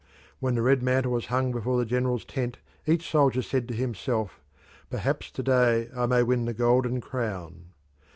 [0.39, 2.57] When the red mantle was hung before the general's tent
[2.87, 4.39] each soldier said to himself,
[4.89, 7.65] "Perhaps to day I may win the golden crown."